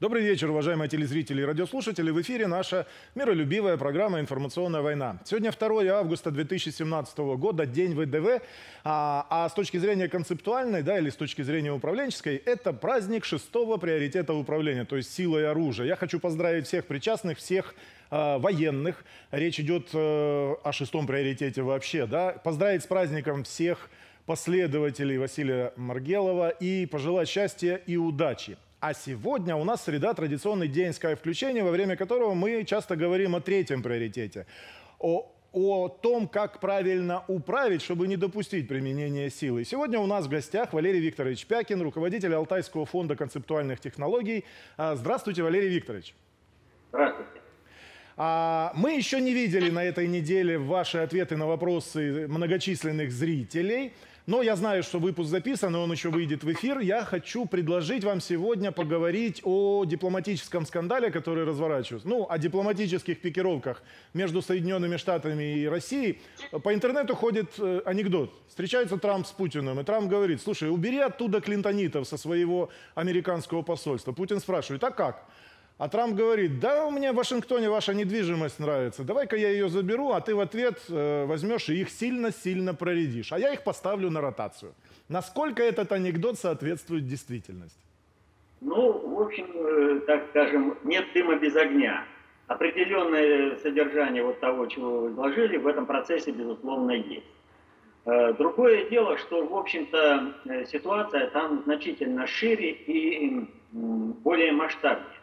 [0.00, 2.10] Добрый вечер, уважаемые телезрители и радиослушатели.
[2.10, 5.20] В эфире наша миролюбивая программа «Информационная война».
[5.26, 8.40] Сегодня 2 августа 2017 года, день ВДВ.
[8.82, 13.76] А, а с точки зрения концептуальной, да, или с точки зрения управленческой, это праздник шестого
[13.76, 15.88] приоритета управления, то есть сила и оружие.
[15.88, 17.74] Я хочу поздравить всех причастных, всех
[18.10, 19.04] э, военных.
[19.30, 22.40] Речь идет э, о шестом приоритете вообще, да.
[22.42, 23.90] Поздравить с праздником всех
[24.24, 28.56] последователей Василия Маргелова и пожелать счастья и удачи.
[28.80, 33.42] А сегодня у нас среда традиционный день Sky-включения, во время которого мы часто говорим о
[33.42, 34.46] третьем приоритете.
[34.98, 39.66] О, о том, как правильно управить, чтобы не допустить применения силы.
[39.66, 44.46] Сегодня у нас в гостях Валерий Викторович Пякин, руководитель Алтайского фонда концептуальных технологий.
[44.78, 46.14] А, здравствуйте, Валерий Викторович.
[46.88, 47.40] Здравствуйте.
[48.16, 53.92] А, мы еще не видели на этой неделе ваши ответы на вопросы многочисленных зрителей.
[54.26, 56.78] Но я знаю, что выпуск записан, и он еще выйдет в эфир.
[56.80, 62.08] Я хочу предложить вам сегодня поговорить о дипломатическом скандале, который разворачивается.
[62.08, 63.82] Ну, о дипломатических пикировках
[64.14, 66.20] между Соединенными Штатами и Россией.
[66.62, 68.32] По интернету ходит э, анекдот.
[68.48, 74.12] Встречается Трамп с Путиным, и Трамп говорит, слушай, убери оттуда клинтонитов со своего американского посольства.
[74.12, 75.26] Путин спрашивает, а как?
[75.80, 80.20] А Трамп говорит, да, мне в Вашингтоне ваша недвижимость нравится, давай-ка я ее заберу, а
[80.20, 84.74] ты в ответ э, возьмешь и их сильно-сильно проредишь, а я их поставлю на ротацию.
[85.08, 87.78] Насколько этот анекдот соответствует действительности?
[88.60, 92.04] Ну, в общем, э, так скажем, нет дыма без огня.
[92.46, 97.24] Определенное содержание вот того, чего вы изложили, в этом процессе, безусловно, есть.
[98.04, 105.19] Э, другое дело, что, в общем-то, ситуация там значительно шире и более масштабнее.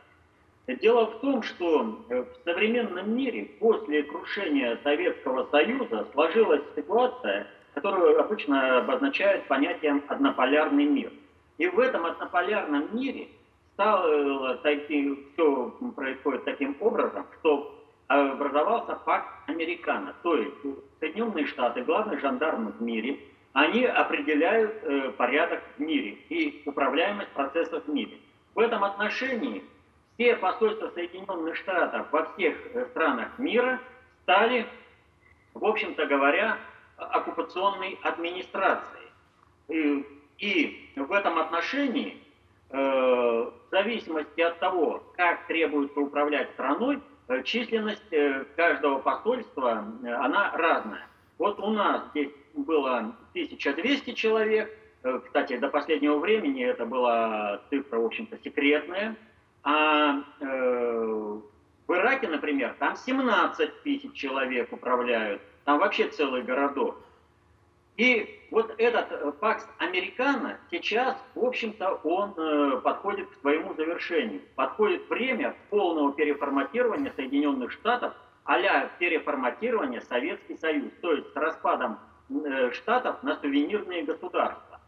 [0.68, 8.20] Дело в том, что э, в современном мире после крушения Советского Союза сложилась ситуация, которую
[8.20, 11.12] обычно обозначают понятием «однополярный мир».
[11.58, 13.30] И в этом однополярном мире
[13.76, 17.74] стало таким, все происходит таким образом, что
[18.08, 20.56] образовался пакт Американо, то есть
[21.00, 23.20] Соединенные Штаты, главный жандарм в мире,
[23.54, 28.18] они определяют э, порядок в мире и управляемость процессов в мире.
[28.54, 29.64] В этом отношении
[30.18, 33.80] все посольства Соединенных Штатов во всех э, странах мира
[34.24, 34.66] стали,
[35.54, 36.58] в общем-то говоря,
[36.98, 39.12] оккупационной администрацией.
[39.68, 40.06] И,
[40.40, 42.18] и в этом отношении,
[42.72, 50.12] э, в зависимости от того, как требуется управлять страной, э, численность э, каждого посольства, э,
[50.12, 51.08] она разная.
[51.38, 58.00] Вот у нас здесь было 1200 человек, э, кстати, до последнего времени это была цифра,
[58.00, 59.16] в общем-то, секретная,
[59.70, 61.40] а э,
[61.88, 66.98] в Ираке, например, там 17 тысяч человек управляют, там вообще целый городок.
[67.98, 74.42] И вот этот э, пакс Американо сейчас, в общем-то, он э, подходит к своему завершению.
[74.56, 78.14] Подходит время полного переформатирования Соединенных Штатов,
[78.46, 82.00] а переформатирования Советский Союз, то есть с распадом
[82.30, 84.80] э, Штатов на сувенирные государства.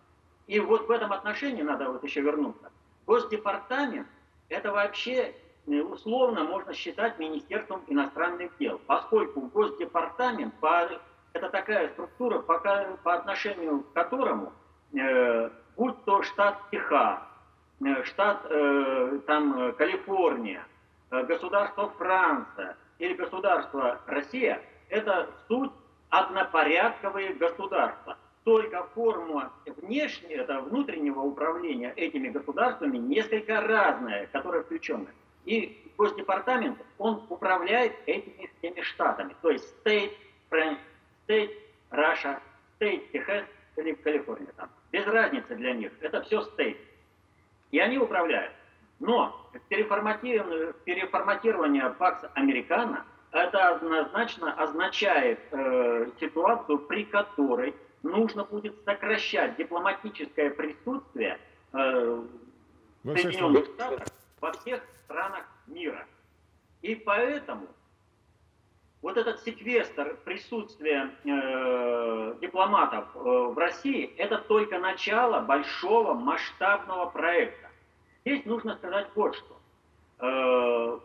[0.48, 2.72] И вот в этом отношении надо вот еще вернуться.
[3.06, 4.08] Госдепартамент
[4.50, 5.34] это вообще
[5.68, 10.90] э, условно можно считать Министерством иностранных дел, поскольку Госдепартамент по,
[11.34, 12.60] это такая структура, по,
[13.04, 14.52] по отношению к которому,
[14.94, 17.20] э, будь то штат Техас,
[17.86, 20.66] э, штат э, там, Калифорния,
[21.12, 25.72] э, государство Франция или государство Россия, это суть
[26.10, 35.08] однопорядковые государства только форма внешнего, это внутреннего управления этими государствами несколько разная, которая включена.
[35.46, 39.36] И Госдепартамент, он управляет этими всеми штатами.
[39.42, 40.14] То есть State,
[40.50, 40.80] France,
[41.28, 41.52] State,
[41.92, 42.40] Russia,
[42.80, 43.46] State, Техас
[43.76, 44.52] или Калифорния.
[44.56, 44.70] Там.
[44.92, 45.92] Без разницы для них.
[46.02, 46.78] Это все State.
[47.72, 48.54] И они управляют.
[49.00, 59.58] Но переформатирование, переформатирование Пакс Американо это однозначно означает э, ситуацию, при которой нужно будет сокращать
[59.58, 61.40] дипломатическое присутствие
[61.74, 62.24] э,
[63.04, 64.08] Соединенных Штатов
[64.42, 66.06] во всех странах мира.
[66.82, 67.68] И поэтому
[69.02, 77.70] вот этот секвестр присутствия э, дипломатов э, в России это только начало большого масштабного проекта.
[78.26, 79.58] Здесь нужно сказать вот что.
[80.20, 81.00] Э,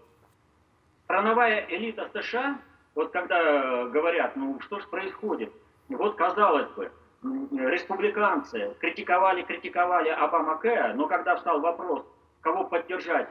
[1.05, 2.59] страновая элита США,
[2.95, 5.53] вот когда говорят, ну что же происходит,
[5.89, 6.91] вот, казалось бы,
[7.23, 12.05] республиканцы критиковали, критиковали Обама Кэя, но когда встал вопрос,
[12.41, 13.29] кого поддержать,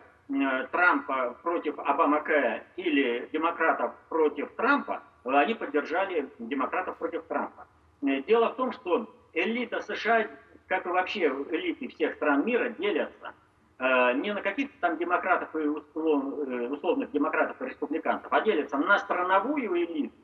[0.72, 7.68] Трампа против Обама Кэя или демократов против Трампа, они поддержали демократов против Трампа.
[8.02, 10.28] Дело в том, что элита США,
[10.68, 13.34] как и вообще элиты всех стран мира, делятся
[13.80, 19.00] э, не на каких-то там демократов и э, условных демократов и республиканцев, а делится на
[19.00, 20.16] страновую элиту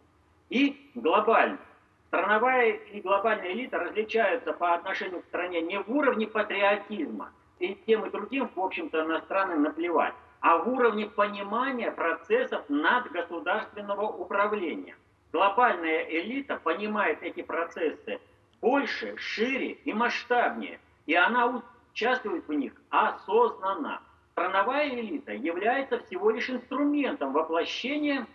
[0.50, 1.60] и глобальную.
[2.10, 8.04] Страновая и глобальная элита различаются по отношению к стране не в уровне патриотизма, и тем
[8.04, 14.96] и другим, в общем-то, на страны наплевать, а в уровне понимания процессов надгосударственного управления.
[15.32, 18.20] Глобальная элита понимает эти процессы
[18.60, 21.62] больше, шире и масштабнее, и она
[21.92, 24.02] участвует в них осознанно.
[24.32, 28.26] Страновая элита является всего лишь инструментом воплощения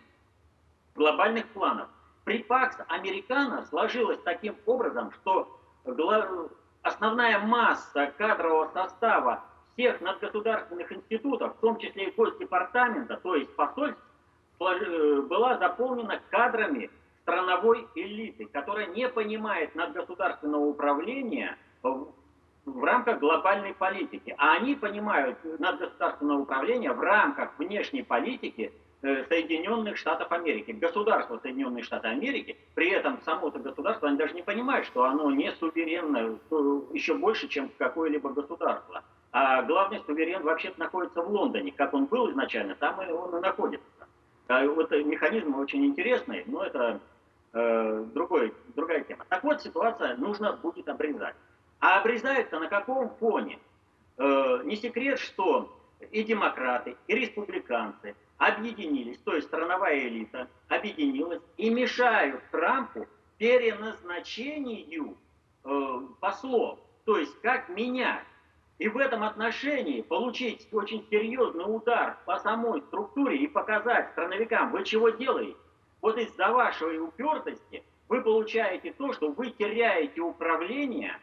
[0.94, 1.88] глобальных планов.
[2.24, 5.60] При Пакс Американо сложилось таким образом, что
[6.82, 9.44] основная масса кадрового состава
[9.74, 14.00] всех надгосударственных институтов, в том числе и Госдепартамента, то есть посольств,
[14.60, 16.90] э, была заполнена кадрами
[17.22, 22.08] страновой элиты, которая не понимает надгосударственного управления в,
[22.64, 24.34] в рамках глобальной политики.
[24.38, 28.72] А они понимают надгосударственное управление в рамках внешней политики
[29.28, 34.42] Соединенных Штатов Америки, государство Соединенных Штатов Америки, при этом само это государство, они даже не
[34.42, 36.38] понимают, что оно не суверенное
[36.92, 39.04] еще больше, чем какое-либо государство.
[39.30, 43.40] А главный суверен вообще-то находится в Лондоне, как он был изначально, там и он и
[43.42, 43.84] находится.
[44.48, 47.00] А вот механизм очень интересный, но это
[47.52, 49.26] э, другой, другая тема.
[49.28, 51.34] Так вот, ситуация нужно будет обрезать.
[51.80, 53.58] А обрезается на каком фоне?
[54.16, 55.76] Э, не секрет, что
[56.10, 63.06] и демократы, и республиканцы объединились, то есть страновая элита объединилась и мешают Трампу
[63.38, 65.16] переназначению
[65.64, 68.24] э, послов, то есть как менять.
[68.78, 74.84] И в этом отношении получить очень серьезный удар по самой структуре и показать страновикам, вы
[74.84, 75.56] чего делаете?
[76.00, 81.18] Вот из-за вашей упертости вы получаете то, что вы теряете управление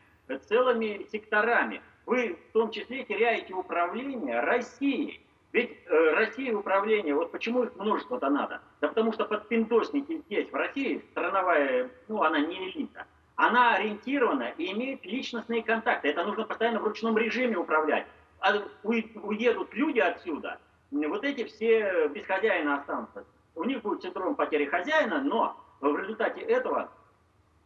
[0.47, 1.81] целыми секторами.
[2.05, 5.21] Вы в том числе теряете управление Россией.
[5.53, 8.61] Ведь э, Россия управление, вот почему их множество-то надо?
[8.79, 13.05] Да потому что подпиндосники здесь, в России, страновая, ну, она не элита.
[13.35, 16.07] Она ориентирована и имеет личностные контакты.
[16.07, 18.07] Это нужно постоянно в ручном режиме управлять.
[18.39, 20.59] А уедут люди отсюда,
[20.91, 23.25] вот эти все без хозяина останутся.
[23.55, 26.89] У них будет синдром потери хозяина, но в результате этого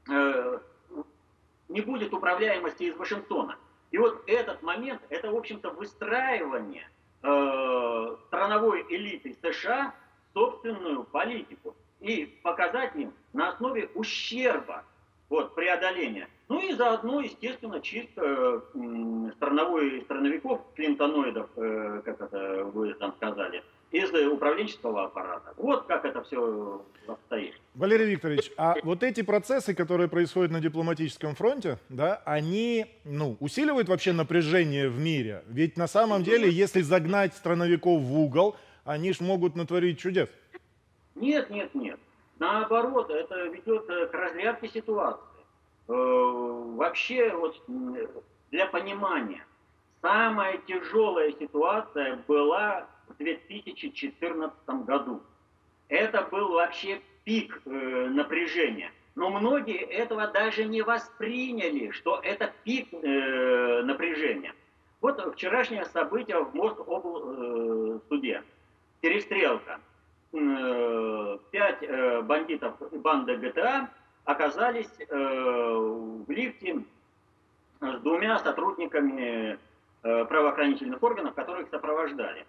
[0.09, 0.59] э,
[1.69, 3.57] не будет управляемости из Вашингтона.
[3.91, 6.89] И вот этот момент, это, в общем-то, выстраивание
[7.25, 9.93] э, страновой элиты США
[10.33, 14.83] собственную политику и показать им на основе ущерба
[15.29, 16.27] вот, преодоления.
[16.47, 18.21] Ну и заодно, естественно, чисто
[18.73, 25.53] э, страновой, страновиков, клинтоноидов, э, как это вы там сказали, из управленческого аппарата.
[25.57, 27.44] Вот как это все обстоит.
[27.75, 33.89] Валерий Викторович, а вот эти процессы, которые происходят на дипломатическом фронте, да, они ну, усиливают
[33.89, 35.43] вообще напряжение в мире?
[35.47, 38.55] Ведь на самом деле, если загнать страновиков в угол,
[38.85, 40.29] они ж могут натворить чудес.
[41.15, 41.99] Нет, нет, нет.
[42.39, 45.21] Наоборот, это ведет э, к разрядке ситуации.
[45.89, 45.93] Э,
[46.77, 47.61] вообще, вот
[48.51, 49.45] для понимания,
[50.01, 55.21] самая тяжелая ситуация была в 2014 году.
[55.89, 57.69] Это был вообще пик э,
[58.09, 58.91] напряжения.
[59.15, 64.53] Но многие этого даже не восприняли, что это пик э, напряжения.
[65.01, 68.43] Вот вчерашнее событие в Москву суде.
[69.01, 69.79] Перестрелка.
[70.33, 73.89] Э, пять э, бандитов банды ГТА
[74.25, 76.83] оказались э, в лифте
[77.79, 79.57] с двумя сотрудниками
[80.03, 82.45] э, правоохранительных органов, которых сопровождали.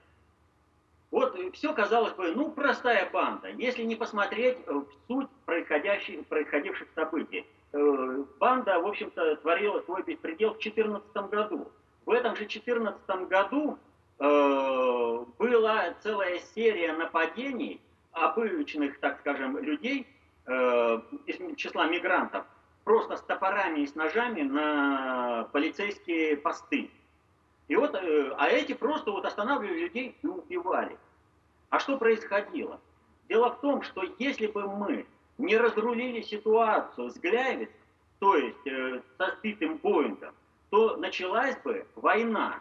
[1.11, 6.89] Вот все казалось бы, ну, простая банда, если не посмотреть э, в суть происходящих, происходивших
[6.95, 7.47] событий.
[7.73, 11.71] Э, банда, в общем-то, творила свой беспредел в 2014 году.
[12.05, 13.79] В этом же 2014 году
[14.19, 17.81] э, была целая серия нападений
[18.13, 20.07] обычных, так скажем, людей
[20.47, 22.47] из числа мигрантов,
[22.85, 26.89] просто с топорами и с ножами на полицейские посты.
[27.69, 30.97] И вот, э, а эти просто вот останавливали людей и убивали.
[31.71, 32.81] А что происходило?
[33.29, 35.07] Дело в том, что если бы мы
[35.39, 37.71] не разрулили ситуацию с Глявец,
[38.21, 40.35] то есть э, со сбитым Боингом,
[40.71, 42.61] то началась бы война.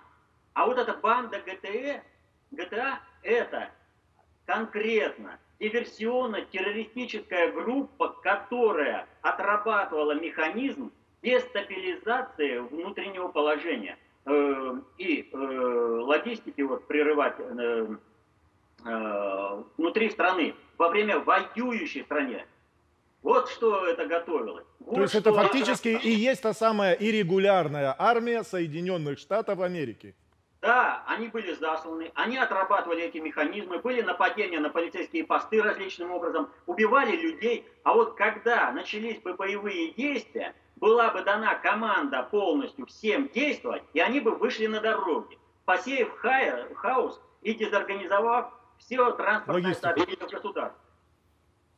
[0.53, 2.03] А вот эта банда ГТЭ,
[2.51, 3.69] ГТА, это
[4.45, 13.97] конкретно диверсионно-террористическая группа, которая отрабатывала механизм дестабилизации внутреннего положения.
[14.25, 17.87] Э, и э, логистики вот прерывать э,
[19.77, 22.45] внутри страны во время воюющей стране.
[23.21, 24.65] Вот что это готовилось.
[24.79, 30.15] Вот То есть это фактически и есть та самая иррегулярная армия Соединенных Штатов Америки.
[30.61, 36.49] Да, они были засланы, они отрабатывали эти механизмы, были нападения на полицейские посты различным образом,
[36.65, 37.65] убивали людей.
[37.83, 43.99] А вот когда начались бы боевые действия, была бы дана команда полностью всем действовать, и
[43.99, 50.79] они бы вышли на дороги, посеяв хаос и дезорганизовав все транспортное сообщение государства.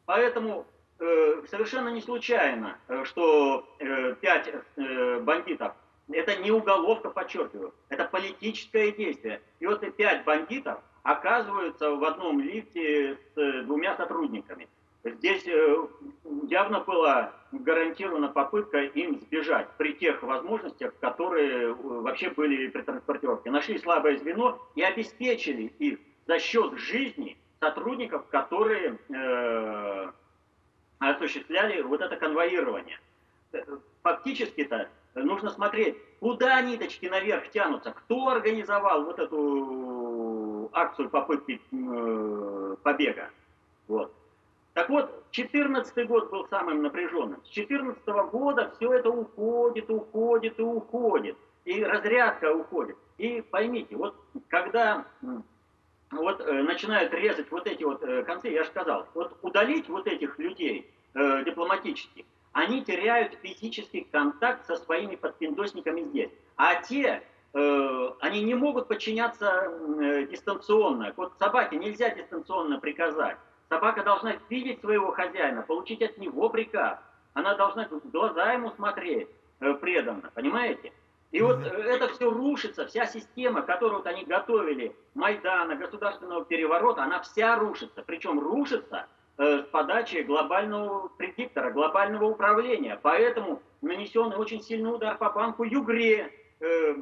[0.06, 0.66] Поэтому
[1.00, 5.74] э, совершенно не случайно, э, что э, пять э, бандитов
[6.10, 9.42] это не уголовка, подчеркиваю, это политическое действие.
[9.60, 14.68] И вот и пять бандитов оказываются в одном лифте с э, двумя сотрудниками.
[15.16, 15.88] Здесь э,
[16.50, 23.52] явно была гарантирована попытка им сбежать при тех возможностях, которые э, вообще были при транспортировке.
[23.52, 30.12] Нашли слабое звено и обеспечили их за счет жизни сотрудников, которые э,
[31.00, 33.00] осуществляли вот это конвоирование.
[34.04, 43.30] Фактически-то нужно смотреть, куда ниточки наверх тянутся, кто организовал вот эту акцию попытки э, побега.
[43.88, 44.14] Вот.
[44.88, 47.44] Так вот, 2014 год был самым напряженным.
[47.44, 51.38] С 2014 года все это уходит, уходит и уходит.
[51.66, 52.96] И разрядка уходит.
[53.18, 54.16] И поймите, вот
[54.48, 55.06] когда
[56.10, 60.08] вот э, начинают резать вот эти вот э, концы, я же сказал, вот удалить вот
[60.08, 66.30] этих людей э, дипломатически, они теряют физический контакт со своими подпиндосниками здесь.
[66.56, 71.14] А те, э, они не могут подчиняться э, дистанционно.
[71.18, 73.36] Вот собаке нельзя дистанционно приказать.
[73.70, 77.00] Собака должна видеть своего хозяина, получить от него приказ.
[77.34, 79.28] Она должна в глаза ему смотреть
[79.60, 80.94] э, преданно, понимаете?
[81.32, 87.04] И вот э, это все рушится, вся система, которую вот они готовили, Майдана, государственного переворота,
[87.04, 88.04] она вся рушится.
[88.06, 89.08] Причем рушится
[89.40, 93.00] Э, с подачи глобального предиктора, глобального управления.
[93.04, 96.96] Поэтому нанесен очень сильный удар по банку Югре, э, э,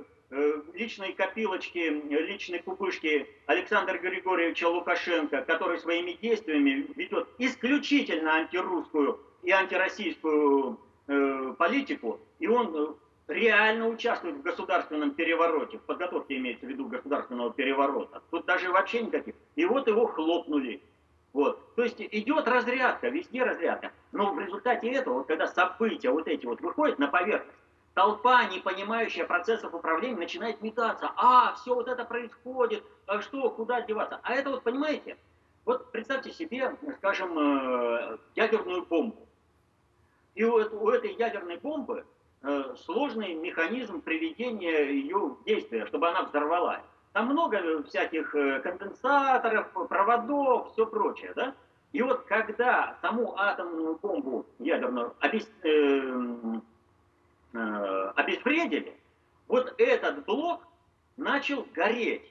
[0.73, 10.79] личной копилочки, личной купышки Александра Григорьевича Лукашенко, который своими действиями ведет исключительно антирусскую и антироссийскую
[11.57, 18.21] политику, и он реально участвует в государственном перевороте, в подготовке имеется в виду государственного переворота.
[18.31, 19.35] Тут даже вообще никаких.
[19.55, 20.81] И вот его хлопнули.
[21.33, 21.75] Вот.
[21.75, 23.91] То есть идет разрядка, везде разрядка.
[24.11, 27.57] Но в результате этого, вот когда события вот эти вот выходят на поверхность,
[27.95, 31.11] толпа, не понимающая процессов управления, начинает метаться.
[31.15, 34.19] А, все вот это происходит, а что, куда деваться?
[34.21, 35.17] А это вот, понимаете,
[35.63, 39.27] вот представьте себе, скажем, э, ядерную бомбу.
[40.35, 42.05] И у, этой ядерной бомбы
[42.43, 46.83] э, сложный механизм приведения ее в действие, чтобы она взорвалась.
[47.13, 51.55] Там много всяких э, конденсаторов, проводов, все прочее, да?
[51.93, 55.49] И вот когда саму атомную бомбу ядерную обес,
[57.55, 58.95] э, обезвредили,
[59.47, 60.61] вот этот блок
[61.17, 62.23] начал гореть.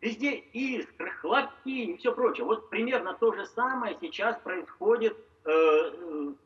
[0.00, 2.44] Везде искры, хлопки и все прочее.
[2.44, 5.50] Вот примерно то же самое сейчас происходит э,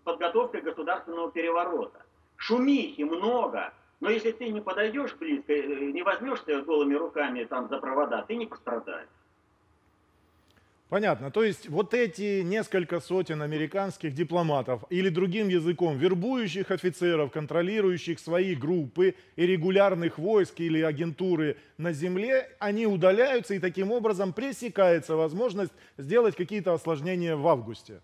[0.04, 2.02] с государственного переворота.
[2.37, 7.78] Шумихи много, но если ты не подойдешь близко, э, не возьмешься голыми руками там за
[7.78, 9.08] провода, ты не пострадаешь.
[10.90, 11.30] Понятно.
[11.30, 18.56] То есть вот эти несколько сотен американских дипломатов или другим языком вербующих офицеров, контролирующих свои
[18.56, 25.73] группы и регулярных войск или агентуры на земле, они удаляются и таким образом пресекается возможность
[25.97, 28.00] сделать какие-то осложнения в августе.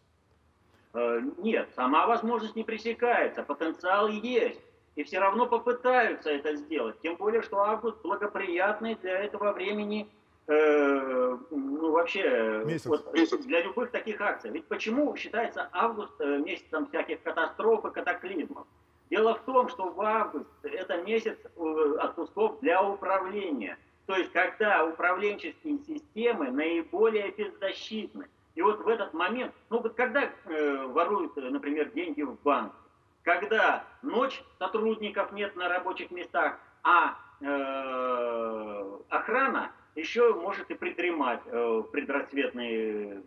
[0.95, 4.61] Э, нет, сама возможность не пресекается, потенциал есть
[4.95, 7.01] и все равно попытаются это сделать.
[7.03, 10.09] Тем более, что август благоприятный для этого времени,
[10.49, 12.87] ну вообще, месяц.
[12.87, 13.45] Вот, месяц.
[13.45, 14.51] для любых таких акций.
[14.51, 18.67] Ведь почему считается август э, месяцем всяких катастроф и катаклизмов?
[19.11, 23.79] Дело в том, что в август это месяц э, отпусков для управления.
[24.07, 28.29] То есть, когда управленческие системы наиболее беззащитны.
[28.55, 32.73] И вот в этот момент, ну вот когда э, воруют, например, деньги в банк,
[33.23, 41.83] когда ночь, сотрудников нет на рабочих местах, а э, охрана еще может и придремать э,
[41.91, 43.23] предрассветный,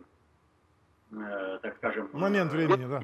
[1.12, 3.02] э, так скажем, момент времени, да.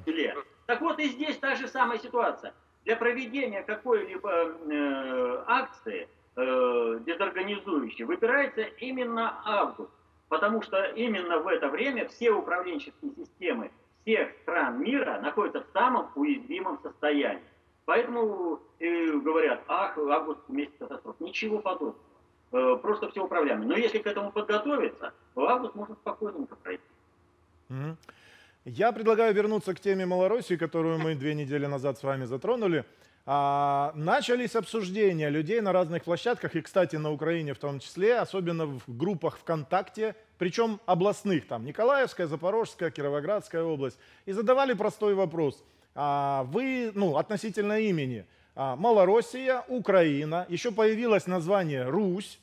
[0.66, 2.54] Так вот и здесь та же самая ситуация.
[2.84, 9.90] Для проведения какой-либо э, акции э, дезорганизующей выбирается именно август,
[10.28, 13.70] потому что именно в это время все управленческие системы
[14.02, 17.42] всех стран мира находятся в самом уязвимом состоянии.
[17.86, 21.16] Поэтому э, говорят, ах, август месяц катастроф.
[21.20, 22.05] Ничего подобного.
[22.56, 23.64] Э, просто все управляемо.
[23.64, 26.82] Но если к этому подготовиться, то август можно спокойненько пройти.
[27.68, 27.96] Mm-hmm.
[28.64, 32.84] Я предлагаю вернуться к теме Малороссии, которую мы две недели назад с вами затронули.
[33.26, 38.66] А, начались обсуждения людей на разных площадках, и, кстати, на Украине в том числе, особенно
[38.66, 45.62] в группах ВКонтакте, причем областных, там Николаевская, Запорожская, Кировоградская область, и задавали простой вопрос.
[45.94, 52.40] А, вы, ну, относительно имени, а, Малороссия, Украина, еще появилось название Русь,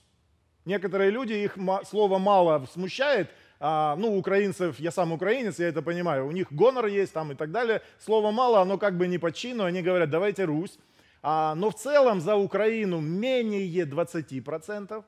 [0.66, 3.30] Некоторые люди, их слово мало смущает,
[3.60, 7.36] а, ну, украинцев, я сам украинец, я это понимаю, у них гонор есть там и
[7.36, 7.82] так далее.
[7.98, 10.78] Слово мало, оно как бы не по чину, они говорят, давайте Русь.
[11.22, 15.04] А, но в целом за Украину менее 20%.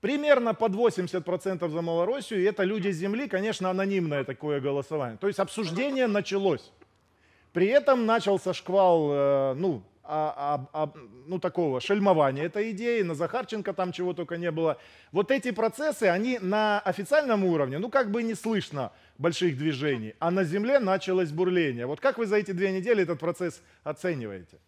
[0.00, 5.16] Примерно под 80% за Малороссию, и это люди земли, конечно, анонимное такое голосование.
[5.18, 6.70] То есть обсуждение началось.
[7.54, 10.92] При этом начался шквал, э, ну, а, а, а,
[11.26, 14.78] ну, такого шельмования этой идеи, на Захарченко там чего только не было.
[15.12, 20.30] Вот эти процессы, они на официальном уровне, ну, как бы не слышно больших движений, а
[20.30, 21.86] на земле началось бурление.
[21.86, 24.58] Вот как вы за эти две недели этот процесс оцениваете?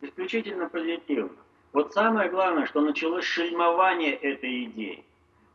[0.00, 1.30] Исключительно позитивно.
[1.72, 5.04] Вот самое главное, что началось шельмование этой идеи.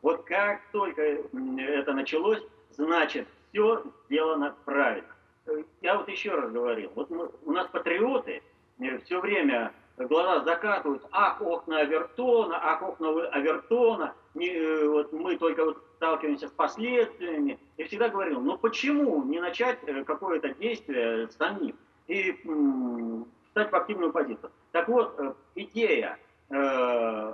[0.01, 5.07] Вот как только это началось, значит, все сделано правильно.
[5.81, 8.41] Я вот еще раз говорил, вот мы, у нас патриоты,
[9.05, 15.65] все время глаза закатывают, ах, окна Авертона, ах, окна Авертона, не, э, вот мы только
[15.65, 17.59] вот сталкиваемся с последствиями.
[17.77, 21.75] И всегда говорил, ну почему не начать э, какое-то действие самим
[22.07, 24.51] и м, стать в активную позицию.
[24.71, 26.17] Так вот, э, идея
[26.49, 27.33] э,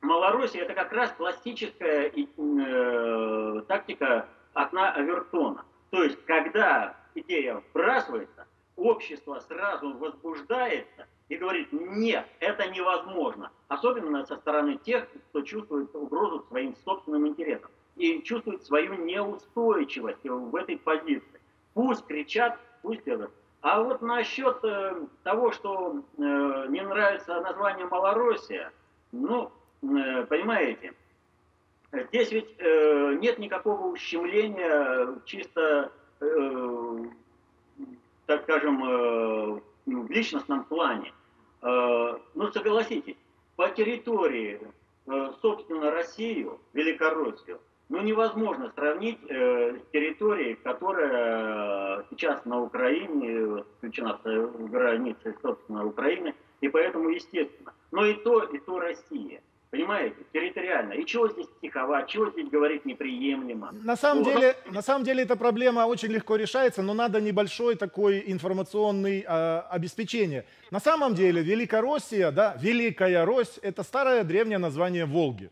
[0.00, 5.64] Малороссии это как раз классическая э, тактика окна Авертона.
[5.90, 13.50] То есть, когда идея вбрасывается, общество сразу возбуждается и говорит, нет, это невозможно.
[13.68, 20.56] Особенно со стороны тех, кто чувствует угрозу своим собственным интересам и чувствует свою неустойчивость в
[20.56, 21.40] этой позиции.
[21.74, 23.30] Пусть кричат, пусть делают.
[23.62, 26.20] А вот насчет э, того, что э,
[26.68, 28.72] не нравится название Малороссия,
[29.10, 29.50] ну,
[29.82, 30.92] э, понимаете,
[31.90, 36.98] здесь ведь э, нет никакого ущемления чисто э,
[38.26, 41.12] так скажем, э, ну, в личностном плане.
[41.62, 43.16] Э, ну, согласитесь,
[43.56, 44.60] по территории,
[45.06, 47.60] э, собственно, Россию, Великороссию,
[47.90, 56.68] ну, невозможно сравнить с территорией, которая сейчас на Украине, включена в границы, собственно, Украины, и
[56.68, 57.74] поэтому, естественно.
[57.92, 59.42] Но и то, и то Россия–
[59.74, 60.92] Понимаете, территориально.
[60.92, 63.72] И чего здесь стиховать, чего здесь говорить неприемлемо.
[63.72, 64.32] На самом, вот.
[64.32, 69.62] деле, на самом деле эта проблема очень легко решается, но надо небольшой такой информационный э,
[69.70, 70.44] обеспечение.
[70.70, 75.50] На самом деле Великороссия, да, Великая Рось, это старое древнее название Волги.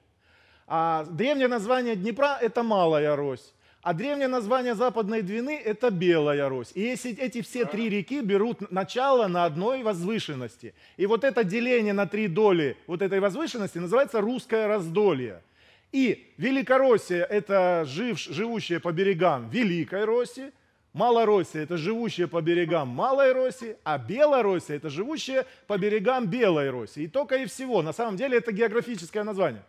[0.68, 3.52] А древнее название Днепра– это Малая Рось.
[3.82, 6.70] А древнее название Западной Двины– это Белая Русь.
[6.74, 11.92] И если эти все три реки берут начало на одной возвышенности, и вот это деление
[11.92, 15.42] на три доли вот этой возвышенности называется русское раздолье.
[15.90, 20.52] И Великороссия– это жив, живущие по берегам Великой России,
[20.92, 27.04] Малороссия– это живущие по берегам Малой России, а Белороссия– это живущие по берегам Белой России.
[27.04, 27.82] И только и всего.
[27.82, 29.64] На самом деле это географическое название.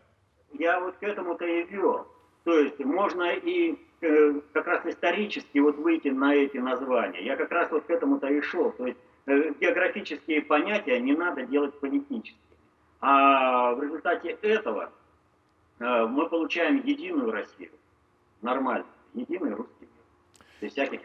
[0.60, 2.06] Я вот к этому-то и вел.
[2.44, 3.76] То есть можно и
[4.54, 7.24] как раз исторически вот выйти на эти названия.
[7.24, 8.72] Я как раз вот к этому-то и шел.
[8.72, 12.38] То есть э, географические понятия не надо делать политически.
[13.02, 14.92] А в результате этого
[15.80, 17.72] э, мы получаем единую Россию.
[18.42, 18.86] Нормально.
[19.14, 19.90] Единый русский мир.
[20.62, 21.02] Без всяких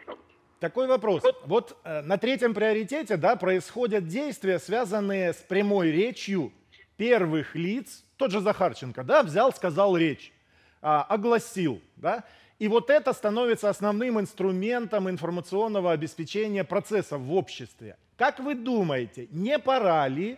[0.59, 1.23] такой вопрос.
[1.45, 6.51] Вот э, на третьем приоритете да, происходят действия, связанные с прямой речью
[6.97, 8.03] первых лиц.
[8.17, 10.33] Тот же Захарченко да, взял, сказал речь,
[10.81, 11.81] а, огласил.
[11.95, 12.25] Да?
[12.59, 17.95] И вот это становится основным инструментом информационного обеспечения процессов в обществе.
[18.17, 20.37] Как вы думаете, не пора ли,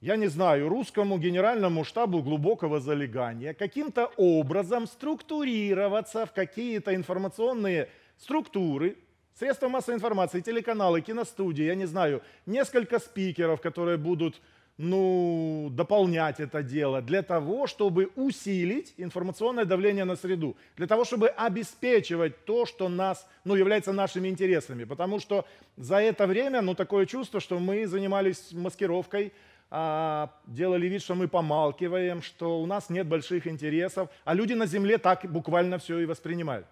[0.00, 8.96] я не знаю, русскому генеральному штабу глубокого залегания каким-то образом структурироваться в какие-то информационные структуры,
[9.38, 14.40] средства массовой информации, телеканалы, киностудии, я не знаю, несколько спикеров, которые будут
[14.78, 21.28] ну, дополнять это дело для того, чтобы усилить информационное давление на среду, для того, чтобы
[21.28, 24.84] обеспечивать то, что нас, ну, является нашими интересами.
[24.84, 25.44] Потому что
[25.76, 29.32] за это время, ну, такое чувство, что мы занимались маскировкой,
[29.70, 34.66] а, делали вид, что мы помалкиваем, что у нас нет больших интересов, а люди на
[34.66, 36.66] Земле так буквально все и воспринимают.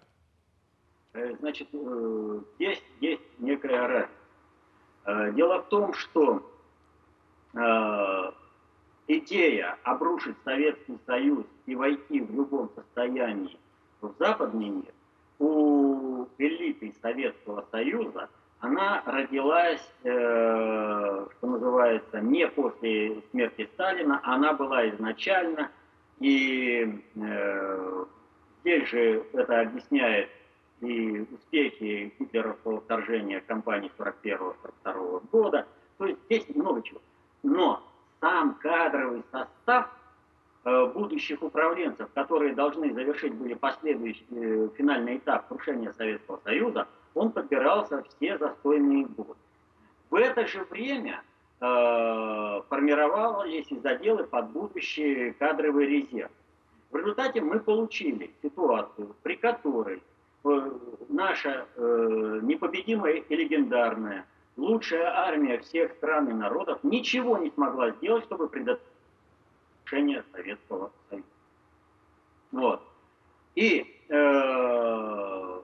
[1.13, 4.11] Э, значит, э, есть, есть некая разница.
[5.05, 6.56] Э, дело в том, что
[7.53, 8.31] э,
[9.07, 13.57] идея обрушить Советский Союз и войти в любом состоянии
[14.01, 14.93] в западный мир
[15.39, 18.29] у элиты Советского Союза,
[18.59, 25.69] она родилась, э, что называется, не после смерти Сталина, она была изначально,
[26.19, 28.05] и э,
[28.61, 30.29] здесь же это объясняет
[30.81, 35.67] и успехи гитлеровского вторжения кампании 41-42 года.
[35.97, 37.01] То есть здесь много чего.
[37.43, 37.83] Но
[38.19, 39.89] сам кадровый состав
[40.65, 47.31] э, будущих управленцев, которые должны завершить были последующий э, финальный этап крушения Советского Союза, он
[47.31, 49.39] подбирался все застойные годы.
[50.09, 51.21] В это же время
[51.59, 56.31] э, формировались заделы под будущий кадровый резерв.
[56.91, 60.01] В результате мы получили ситуацию, при которой
[60.45, 60.71] э,
[61.09, 64.25] наша э, непобедимая и легендарная
[64.57, 68.81] лучшая армия всех стран и народов ничего не смогла сделать, чтобы предотвратить
[70.33, 71.27] Советского Союза.
[72.51, 72.81] Вот.
[73.55, 75.61] И э,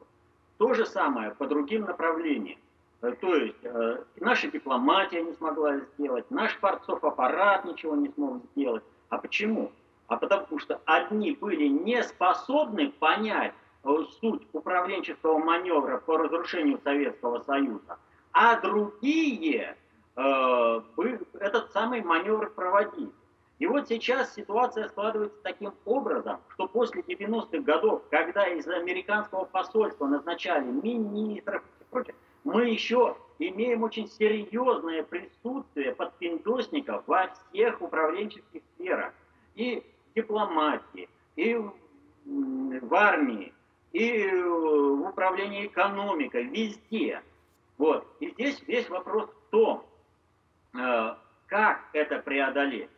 [0.57, 2.57] то же самое по другим направлениям.
[3.01, 8.41] Э, то есть э, наша дипломатия не смогла сделать, наш парцов аппарат ничего не смог
[8.51, 8.83] сделать.
[9.09, 9.71] А почему?
[10.07, 13.53] А потому что одни были не способны понять
[13.83, 13.89] э,
[14.21, 17.97] суть управленческого маневра по разрушению Советского Союза,
[18.33, 19.77] а другие
[20.15, 20.81] э,
[21.39, 23.11] этот самый маневр проводили.
[23.59, 30.07] И вот сейчас ситуация складывается таким образом, что после 90-х годов, когда из американского посольства
[30.07, 39.13] назначали министров и прочее, мы еще имеем очень серьезное присутствие подпиндосников во всех управленческих сферах.
[39.55, 43.53] И в дипломатии, и в армии,
[43.91, 47.21] и в управлении экономикой, везде.
[47.83, 48.07] Вот.
[48.21, 49.85] И здесь весь вопрос в том,
[50.73, 51.15] э,
[51.47, 52.89] как это преодолеть.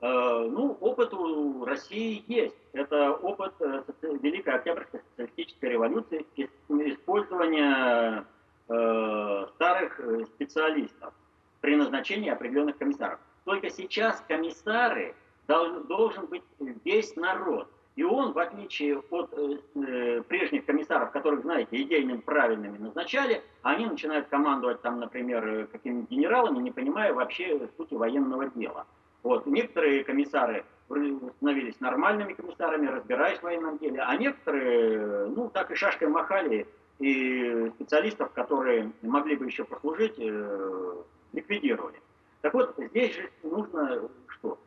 [0.00, 2.56] Э, ну, опыт у России есть.
[2.72, 6.24] Это опыт э, Великой Октябрьской социалистической революции,
[6.70, 8.24] использования
[9.56, 11.12] старых специалистов
[11.60, 13.18] при назначении определенных комиссаров.
[13.44, 15.14] Только сейчас комиссары
[15.48, 16.44] должен быть
[16.82, 17.68] весь народ.
[17.96, 23.86] И он, в отличие от э, э, прежних комиссаров, которых, знаете, идейными правильными назначали, они
[23.86, 28.86] начинают командовать там, например, э, какими-то генералами, не понимая вообще сути военного дела.
[29.22, 29.46] Вот.
[29.46, 36.08] Некоторые комиссары становились нормальными комиссарами, разбираясь в военном деле, а некоторые, ну, так и шашкой
[36.08, 36.66] махали,
[37.00, 42.00] и специалистов, которые могли бы еще послужить, э, ликвидировали.
[42.42, 44.58] Так вот, здесь же нужно что?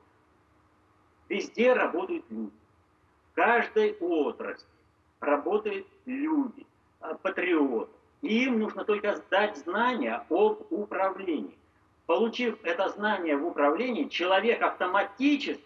[1.29, 2.51] Везде работают люди
[3.33, 4.67] каждой отрасли
[5.19, 6.65] работают люди,
[6.99, 7.91] а, патриоты.
[8.21, 11.57] И им нужно только сдать знания об управлении.
[12.05, 15.63] Получив это знание в управлении, человек автоматически,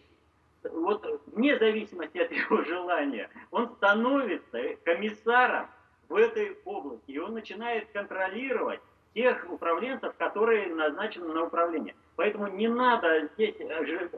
[0.64, 5.68] вот вне зависимости от его желания, он становится комиссаром
[6.10, 7.12] в этой области.
[7.12, 8.80] И он начинает контролировать
[9.14, 11.96] тех управленцев, которые назначены на управление.
[12.16, 13.56] Поэтому не надо здесь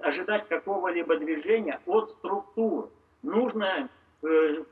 [0.02, 2.90] ожидать какого-либо движения от структур
[3.22, 3.90] нужно
[4.24, 4.64] э,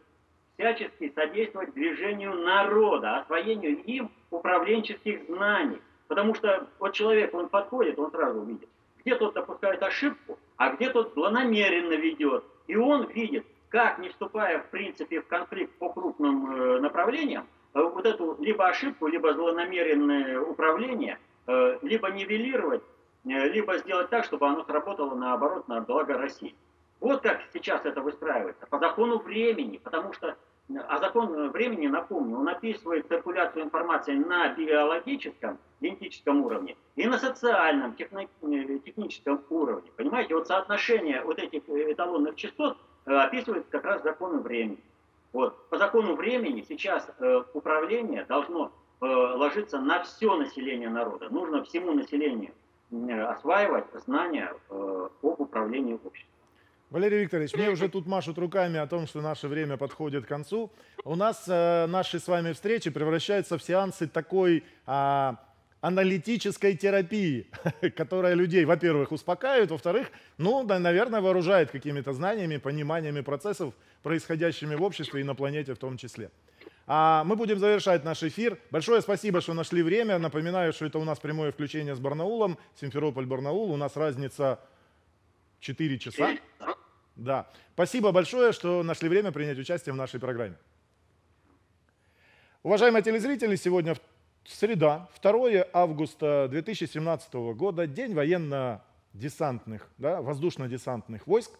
[0.57, 5.81] всячески содействовать движению народа, освоению им управленческих знаний.
[6.07, 10.89] Потому что вот человек, он подходит, он сразу видит, где тот допускает ошибку, а где
[10.89, 12.43] тот злонамеренно ведет.
[12.67, 17.81] И он видит, как, не вступая в принципе в конфликт по крупным э, направлениям, э,
[17.81, 22.83] вот эту либо ошибку, либо злонамеренное управление, э, либо нивелировать,
[23.25, 26.55] э, либо сделать так, чтобы оно сработало наоборот на благо России.
[26.99, 28.65] Вот как сейчас это выстраивается.
[28.67, 30.35] По закону времени, потому что
[30.87, 37.95] а закон времени, напомню, он описывает циркуляцию информации на биологическом, генетическом уровне и на социальном,
[37.95, 38.27] техни,
[38.83, 39.89] техническом уровне.
[39.95, 44.83] Понимаете, вот соотношение вот этих эталонных частот э, описывает как раз законы времени.
[45.31, 45.69] Вот.
[45.69, 51.29] По закону времени сейчас э, управление должно э, ложиться на все население народа.
[51.29, 52.51] Нужно всему населению
[52.91, 56.36] э, осваивать знания э, об управлении обществом.
[56.89, 60.71] Валерий Викторович, мне уже тут машут руками о том, что наше время подходит к концу.
[61.03, 65.33] У нас э, наши с вами встречи превращаются в сеансы такой э,
[65.81, 67.47] аналитической терапии,
[67.97, 74.83] которая людей, во-первых, успокаивает, во-вторых, ну, да, наверное, вооружает какими-то знаниями, пониманиями процессов, происходящими в
[74.83, 76.31] обществе и на планете в том числе.
[76.89, 78.57] А мы будем завершать наш эфир.
[78.71, 80.19] Большое спасибо, что нашли время.
[80.19, 83.73] Напоминаю, что это у нас прямое включение с Барнаулом, Симферополь-Барнаул.
[83.73, 84.61] У нас разница
[85.59, 86.37] 4 часа.
[87.17, 87.47] Да.
[87.73, 90.55] Спасибо большое, что нашли время принять участие в нашей программе.
[92.61, 93.95] Уважаемые телезрители, сегодня
[94.45, 101.51] среда, 2 августа 2017 года, день военно-десантных, да, воздушно-десантных войск.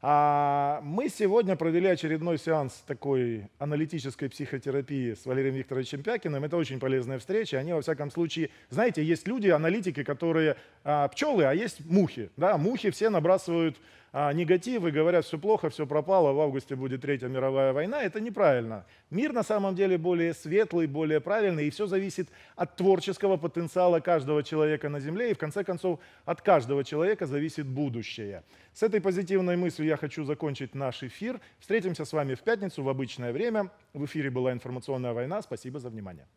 [0.00, 6.44] А мы сегодня провели очередной сеанс такой аналитической психотерапии с Валерием Викторовичем Пякиным.
[6.44, 7.58] Это очень полезная встреча.
[7.58, 12.30] Они, во всяком случае, знаете, есть люди, аналитики, которые а, пчелы, а есть мухи.
[12.36, 12.58] Да?
[12.58, 13.78] Мухи все набрасывают
[14.16, 18.86] а, негатив говорят, все плохо, все пропало, в августе будет Третья мировая война, это неправильно.
[19.10, 24.44] Мир на самом деле более светлый, более правильный, и все зависит от творческого потенциала каждого
[24.44, 28.44] человека на Земле, и в конце концов от каждого человека зависит будущее.
[28.72, 31.40] С этой позитивной мыслью я хочу закончить наш эфир.
[31.58, 33.68] Встретимся с вами в пятницу в обычное время.
[33.94, 35.42] В эфире была информационная война.
[35.42, 36.28] Спасибо за внимание.